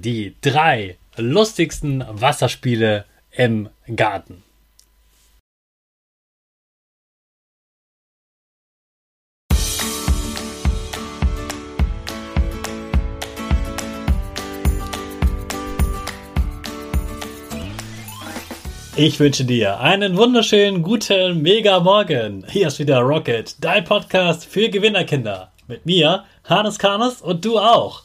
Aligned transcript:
Die 0.00 0.36
drei 0.40 0.96
lustigsten 1.16 2.04
Wasserspiele 2.08 3.04
im 3.32 3.68
Garten. 3.96 4.44
Ich 18.94 19.18
wünsche 19.18 19.44
dir 19.44 19.80
einen 19.80 20.16
wunderschönen 20.16 20.84
guten 20.84 21.42
Mega 21.42 21.80
Morgen. 21.80 22.44
Hier 22.48 22.68
ist 22.68 22.78
wieder 22.78 23.00
Rocket, 23.00 23.56
dein 23.64 23.82
Podcast 23.82 24.44
für 24.44 24.68
Gewinnerkinder. 24.68 25.50
Mit 25.66 25.86
mir, 25.86 26.24
Hannes 26.44 26.78
Karnes 26.78 27.20
und 27.20 27.44
du 27.44 27.58
auch. 27.58 28.04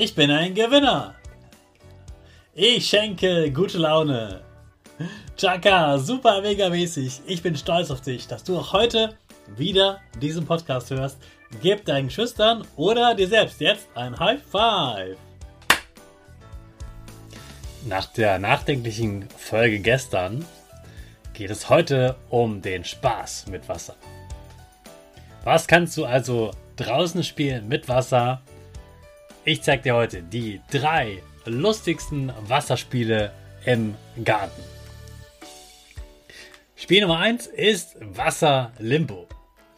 Ich 0.00 0.14
bin 0.14 0.30
ein 0.30 0.54
Gewinner. 0.54 1.16
Ich 2.54 2.86
schenke 2.86 3.50
gute 3.50 3.78
Laune. 3.78 4.42
Chaka, 5.36 5.98
super 5.98 6.40
mega 6.40 6.68
mäßig. 6.68 7.22
Ich 7.26 7.42
bin 7.42 7.56
stolz 7.56 7.90
auf 7.90 8.00
dich, 8.00 8.28
dass 8.28 8.44
du 8.44 8.56
auch 8.56 8.72
heute 8.72 9.16
wieder 9.56 10.00
diesen 10.22 10.46
Podcast 10.46 10.92
hörst. 10.92 11.18
Gib 11.62 11.84
deinen 11.84 12.10
Schüchtern 12.10 12.64
oder 12.76 13.16
dir 13.16 13.26
selbst 13.26 13.60
jetzt 13.60 13.88
ein 13.96 14.16
High 14.16 14.40
Five. 14.40 15.16
Nach 17.84 18.06
der 18.06 18.38
nachdenklichen 18.38 19.28
Folge 19.36 19.80
gestern 19.80 20.44
geht 21.34 21.50
es 21.50 21.68
heute 21.68 22.14
um 22.30 22.62
den 22.62 22.84
Spaß 22.84 23.48
mit 23.48 23.68
Wasser. 23.68 23.96
Was 25.42 25.66
kannst 25.66 25.96
du 25.96 26.04
also 26.04 26.52
draußen 26.76 27.24
spielen 27.24 27.66
mit 27.66 27.88
Wasser? 27.88 28.42
Ich 29.48 29.62
zeige 29.62 29.82
dir 29.84 29.94
heute 29.94 30.22
die 30.22 30.60
drei 30.70 31.22
lustigsten 31.46 32.30
Wasserspiele 32.42 33.32
im 33.64 33.94
Garten. 34.22 34.60
Spiel 36.76 37.00
Nummer 37.00 37.20
1 37.20 37.46
ist 37.46 37.96
Wasser 37.98 38.72
Limbo. 38.78 39.26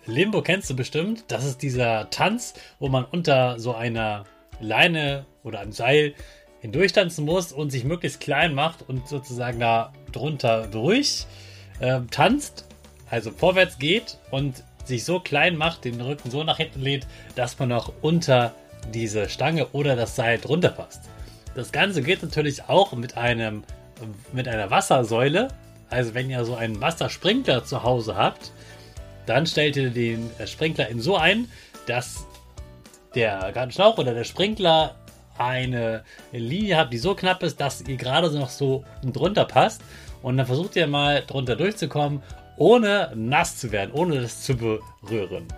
Limbo 0.06 0.42
kennst 0.42 0.70
du 0.70 0.75
bestimmt. 0.75 1.26
Das 1.28 1.44
ist 1.44 1.62
dieser 1.62 2.10
Tanz, 2.10 2.54
wo 2.80 2.88
man 2.88 3.04
unter 3.04 3.60
so 3.60 3.72
einer 3.72 4.25
Leine 4.59 5.25
oder 5.44 5.60
einem 5.60 5.70
Seil 5.70 6.14
hindurchtanzen 6.62 7.25
muss 7.25 7.53
und 7.53 7.70
sich 7.70 7.84
möglichst 7.84 8.19
klein 8.20 8.54
macht 8.54 8.88
und 8.88 9.06
sozusagen 9.06 9.60
da 9.60 9.92
drunter 10.10 10.66
durch 10.66 11.26
äh, 11.78 12.00
tanzt, 12.10 12.66
also 13.09 13.30
vorwärts 13.30 13.78
geht 13.78 14.19
und 14.32 14.64
sich 14.84 15.04
so 15.04 15.20
klein 15.20 15.54
macht, 15.54 15.84
den 15.84 16.00
Rücken 16.00 16.28
so 16.28 16.42
nach 16.42 16.56
hinten 16.56 16.80
lädt, 16.80 17.06
dass 17.36 17.56
man 17.60 17.70
auch 17.70 17.92
unter 18.03 18.53
diese 18.92 19.28
Stange 19.28 19.68
oder 19.68 19.96
das 19.96 20.16
Seil 20.16 20.38
drunter 20.38 20.70
passt. 20.70 21.02
Das 21.54 21.72
Ganze 21.72 22.02
geht 22.02 22.22
natürlich 22.22 22.68
auch 22.68 22.92
mit 22.92 23.16
einem 23.16 23.64
mit 24.32 24.48
einer 24.48 24.70
Wassersäule, 24.70 25.48
also 25.91 26.14
wenn 26.14 26.30
ihr 26.30 26.44
so 26.44 26.54
einen 26.54 26.80
Wassersprinkler 26.80 27.64
zu 27.64 27.82
Hause 27.82 28.16
habt, 28.16 28.52
dann 29.26 29.46
stellt 29.46 29.76
ihr 29.76 29.91
den 29.91 30.30
Sprinkler 30.46 30.88
in 30.88 31.00
so 31.00 31.16
ein, 31.16 31.48
dass 31.86 32.24
der 33.14 33.50
Gartenschlauch 33.52 33.98
oder 33.98 34.14
der 34.14 34.24
Sprinkler 34.24 34.94
eine 35.36 36.04
Linie 36.32 36.76
habt, 36.76 36.92
die 36.92 36.98
so 36.98 37.14
knapp 37.14 37.42
ist, 37.42 37.60
dass 37.60 37.82
ihr 37.82 37.97
gerade 37.97 38.30
noch 38.30 38.50
so 38.50 38.84
drunter 39.02 39.44
passt. 39.44 39.82
Und 40.22 40.36
dann 40.36 40.47
versucht 40.47 40.76
ihr 40.76 40.86
mal 40.86 41.22
drunter 41.26 41.56
durchzukommen, 41.56 42.22
ohne 42.56 43.10
nass 43.14 43.56
zu 43.56 43.72
werden, 43.72 43.92
ohne 43.92 44.20
das 44.20 44.42
zu 44.42 44.54
berühren. 44.54 45.48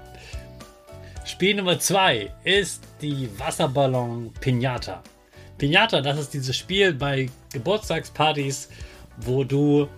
Spiel 1.25 1.55
Nummer 1.55 1.79
2 1.79 2.33
ist 2.45 2.83
die 3.01 3.29
Wasserballon 3.39 4.33
Pinata. 4.41 5.03
Pinata, 5.57 6.01
das 6.01 6.19
ist 6.19 6.35
dieses 6.35 6.57
Spiel 6.57 6.93
bei 6.95 7.31
Geburtstagspartys, 7.53 8.69
wo 9.19 9.45
du 9.45 9.89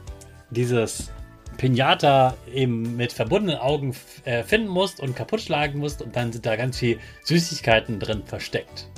dieses 0.50 1.10
Pinata 1.56 2.36
eben 2.52 2.96
mit 2.96 3.12
verbundenen 3.12 3.58
Augen 3.58 3.96
äh, 4.24 4.42
finden 4.42 4.68
musst 4.68 5.00
und 5.00 5.16
kaputt 5.16 5.40
schlagen 5.40 5.78
musst 5.78 6.02
und 6.02 6.14
dann 6.14 6.32
sind 6.32 6.44
da 6.44 6.56
ganz 6.56 6.78
viel 6.78 6.98
Süßigkeiten 7.22 8.00
drin 8.00 8.22
versteckt. 8.24 8.88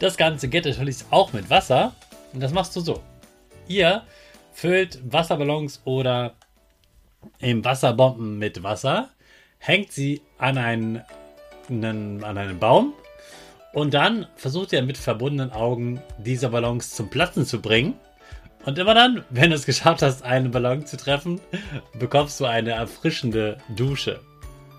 Das 0.00 0.16
Ganze 0.16 0.48
geht 0.48 0.64
natürlich 0.64 0.98
auch 1.10 1.32
mit 1.32 1.48
Wasser 1.48 1.94
und 2.32 2.42
das 2.42 2.52
machst 2.52 2.74
du 2.74 2.80
so. 2.80 3.00
Ihr 3.68 4.02
füllt 4.52 5.00
Wasserballons 5.04 5.80
oder 5.84 6.34
eben 7.40 7.64
Wasserbomben 7.64 8.38
mit 8.38 8.64
Wasser, 8.64 9.10
hängt 9.58 9.92
sie 9.92 10.22
an 10.38 10.58
einen, 10.58 11.02
einen, 11.70 12.22
an 12.24 12.38
einen 12.38 12.58
Baum 12.58 12.92
und 13.72 13.94
dann 13.94 14.26
versucht 14.36 14.72
ihr 14.72 14.82
mit 14.82 14.98
verbundenen 14.98 15.52
Augen 15.52 16.02
diese 16.18 16.48
Ballons 16.48 16.90
zum 16.90 17.10
Platzen 17.10 17.46
zu 17.46 17.60
bringen 17.60 17.94
und 18.64 18.78
immer 18.78 18.94
dann, 18.94 19.24
wenn 19.30 19.50
du 19.50 19.56
es 19.56 19.66
geschafft 19.66 20.02
hast, 20.02 20.22
einen 20.22 20.50
Ballon 20.50 20.86
zu 20.86 20.96
treffen, 20.96 21.40
bekommst 21.98 22.38
du 22.40 22.44
eine 22.44 22.72
erfrischende 22.72 23.58
Dusche. 23.76 24.20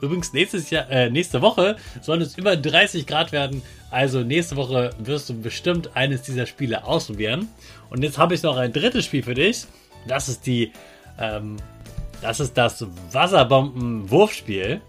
Übrigens, 0.01 0.33
nächstes 0.33 0.69
Jahr, 0.69 0.89
äh, 0.89 1.09
nächste 1.09 1.41
Woche 1.41 1.77
soll 2.01 2.21
es 2.21 2.37
über 2.37 2.57
30 2.57 3.07
Grad 3.07 3.31
werden. 3.31 3.61
Also 3.89 4.19
nächste 4.21 4.57
Woche 4.57 4.89
wirst 4.99 5.29
du 5.29 5.41
bestimmt 5.41 5.95
eines 5.95 6.23
dieser 6.23 6.45
Spiele 6.45 6.83
ausprobieren. 6.83 7.47
Und 7.89 8.03
jetzt 8.03 8.17
habe 8.17 8.35
ich 8.35 8.43
noch 8.43 8.57
ein 8.57 8.73
drittes 8.73 9.05
Spiel 9.05 9.23
für 9.23 9.33
dich. 9.33 9.65
Das 10.07 10.27
ist 10.27 10.45
die, 10.45 10.73
ähm, 11.17 11.55
das 12.21 12.41
ist 12.41 12.57
das 12.57 12.85
Wasserbomben-Wurfspiel. 13.11 14.81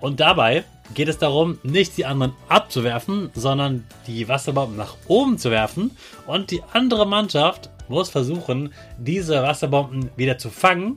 Und 0.00 0.20
dabei 0.20 0.64
geht 0.94 1.08
es 1.08 1.18
darum, 1.18 1.58
nicht 1.62 1.96
die 1.96 2.06
anderen 2.06 2.32
abzuwerfen, 2.48 3.30
sondern 3.34 3.86
die 4.06 4.28
Wasserbomben 4.28 4.76
nach 4.76 4.96
oben 5.06 5.38
zu 5.38 5.50
werfen. 5.50 5.96
Und 6.26 6.50
die 6.50 6.62
andere 6.72 7.06
Mannschaft 7.06 7.70
muss 7.88 8.08
versuchen, 8.08 8.72
diese 8.98 9.42
Wasserbomben 9.42 10.10
wieder 10.16 10.38
zu 10.38 10.50
fangen 10.50 10.96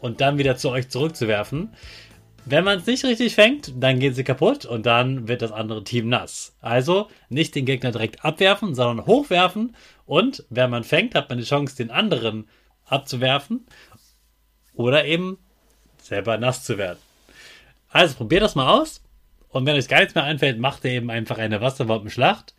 und 0.00 0.20
dann 0.20 0.38
wieder 0.38 0.56
zu 0.56 0.70
euch 0.70 0.88
zurückzuwerfen. 0.88 1.70
Wenn 2.46 2.64
man 2.64 2.78
es 2.78 2.86
nicht 2.86 3.04
richtig 3.04 3.34
fängt, 3.34 3.72
dann 3.76 4.00
gehen 4.00 4.14
sie 4.14 4.24
kaputt 4.24 4.64
und 4.64 4.86
dann 4.86 5.28
wird 5.28 5.42
das 5.42 5.52
andere 5.52 5.84
Team 5.84 6.08
nass. 6.08 6.56
Also 6.60 7.08
nicht 7.28 7.54
den 7.54 7.66
Gegner 7.66 7.92
direkt 7.92 8.24
abwerfen, 8.24 8.74
sondern 8.74 9.06
hochwerfen 9.06 9.76
und 10.06 10.44
wenn 10.48 10.70
man 10.70 10.84
fängt, 10.84 11.14
hat 11.14 11.28
man 11.28 11.38
die 11.38 11.44
Chance, 11.44 11.76
den 11.76 11.90
anderen 11.90 12.48
abzuwerfen 12.86 13.66
oder 14.74 15.04
eben 15.04 15.38
selber 16.02 16.38
nass 16.38 16.64
zu 16.64 16.78
werden. 16.78 16.98
Also 17.90 18.14
probiert 18.14 18.42
das 18.42 18.54
mal 18.54 18.80
aus 18.80 19.02
und 19.48 19.66
wenn 19.66 19.76
euch 19.76 19.88
gar 19.88 20.00
nichts 20.00 20.14
mehr 20.14 20.24
einfällt, 20.24 20.58
macht 20.58 20.84
ihr 20.84 20.92
eben 20.92 21.10
einfach 21.10 21.38
eine 21.38 21.60
Wasserbombenschlacht. 21.60 22.54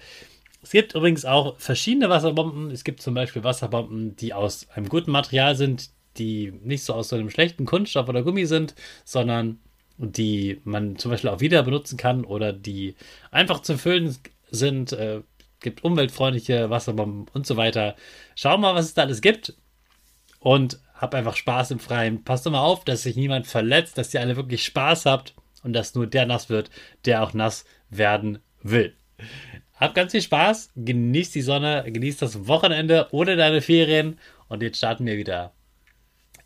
Es 0.61 0.71
gibt 0.71 0.93
übrigens 0.93 1.25
auch 1.25 1.57
verschiedene 1.57 2.09
Wasserbomben. 2.09 2.69
Es 2.69 2.83
gibt 2.83 3.01
zum 3.01 3.13
Beispiel 3.13 3.43
Wasserbomben, 3.43 4.15
die 4.17 4.33
aus 4.33 4.67
einem 4.75 4.89
guten 4.89 5.11
Material 5.11 5.55
sind, 5.55 5.89
die 6.17 6.51
nicht 6.63 6.83
so 6.83 6.93
aus 6.93 7.09
so 7.09 7.15
einem 7.15 7.29
schlechten 7.29 7.65
Kunststoff 7.65 8.09
oder 8.09 8.23
Gummi 8.23 8.45
sind, 8.45 8.75
sondern 9.05 9.59
die 9.97 10.59
man 10.63 10.97
zum 10.97 11.11
Beispiel 11.11 11.29
auch 11.29 11.39
wieder 11.39 11.63
benutzen 11.63 11.97
kann 11.97 12.25
oder 12.25 12.53
die 12.53 12.95
einfach 13.31 13.61
zu 13.61 13.77
füllen 13.77 14.15
sind. 14.51 14.91
Äh, 14.93 15.21
gibt 15.61 15.83
umweltfreundliche 15.83 16.69
Wasserbomben 16.69 17.27
und 17.33 17.45
so 17.45 17.55
weiter. 17.55 17.95
Schau 18.35 18.57
mal, 18.57 18.75
was 18.75 18.85
es 18.85 18.93
da 18.95 19.03
alles 19.03 19.21
gibt 19.21 19.53
und 20.39 20.79
hab 21.01 21.15
einfach 21.15 21.35
Spaß 21.35 21.71
im 21.71 21.79
Freien. 21.79 22.23
Passt 22.23 22.45
immer 22.45 22.61
auf, 22.61 22.85
dass 22.85 23.03
sich 23.03 23.15
niemand 23.15 23.47
verletzt, 23.47 23.97
dass 23.97 24.13
ihr 24.13 24.21
alle 24.21 24.35
wirklich 24.35 24.63
Spaß 24.63 25.07
habt 25.07 25.33
und 25.63 25.73
dass 25.73 25.95
nur 25.95 26.05
der 26.05 26.27
nass 26.27 26.49
wird, 26.49 26.69
der 27.05 27.23
auch 27.23 27.33
nass 27.33 27.65
werden 27.89 28.39
will. 28.61 28.95
Habt 29.75 29.95
ganz 29.95 30.11
viel 30.11 30.21
Spaß, 30.21 30.69
genießt 30.75 31.33
die 31.33 31.41
Sonne, 31.41 31.83
genießt 31.87 32.21
das 32.21 32.47
Wochenende 32.47 33.07
oder 33.11 33.35
deine 33.35 33.61
Ferien 33.61 34.19
und 34.47 34.61
jetzt 34.61 34.77
starten 34.77 35.07
wir 35.07 35.17
wieder 35.17 35.53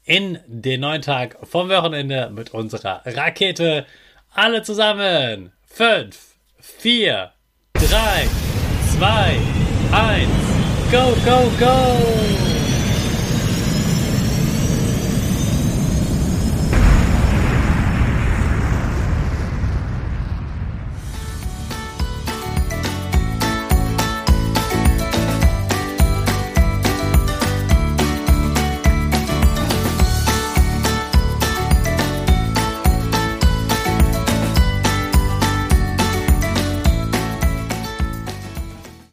in 0.05 0.39
den 0.47 0.81
neuen 0.81 1.01
Tag 1.01 1.35
vom 1.43 1.67
Wochenende 1.69 2.29
mit 2.29 2.53
unserer 2.53 3.01
Rakete. 3.05 3.85
Alle 4.33 4.61
zusammen. 4.61 5.51
5, 5.67 6.17
4, 6.59 7.31
3, 7.73 7.81
2, 8.97 9.37
1. 9.91 10.29
Go, 10.91 11.15
go, 11.25 11.51
go! 11.59 12.24